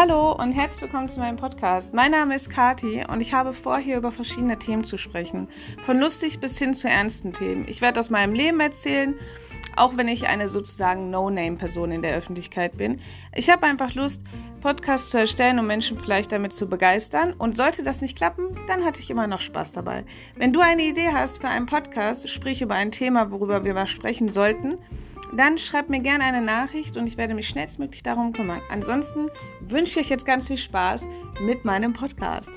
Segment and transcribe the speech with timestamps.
[0.00, 1.92] Hallo und herzlich willkommen zu meinem Podcast.
[1.92, 5.48] Mein Name ist Kati und ich habe vor, hier über verschiedene Themen zu sprechen.
[5.84, 7.66] Von lustig bis hin zu ernsten Themen.
[7.66, 9.16] Ich werde aus meinem Leben erzählen,
[9.74, 13.00] auch wenn ich eine sozusagen No-Name-Person in der Öffentlichkeit bin.
[13.34, 14.22] Ich habe einfach Lust,
[14.60, 17.32] Podcasts zu erstellen, um Menschen vielleicht damit zu begeistern.
[17.32, 20.04] Und sollte das nicht klappen, dann hatte ich immer noch Spaß dabei.
[20.36, 23.90] Wenn du eine Idee hast für einen Podcast, sprich über ein Thema, worüber wir was
[23.90, 24.78] sprechen sollten,
[25.36, 28.62] dann schreibt mir gerne eine Nachricht und ich werde mich schnellstmöglich darum kümmern.
[28.70, 29.28] Ansonsten
[29.60, 31.06] wünsche ich euch jetzt ganz viel Spaß
[31.40, 32.50] mit meinem Podcast.